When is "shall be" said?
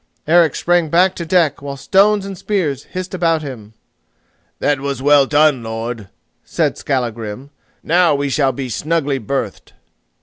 8.27-8.67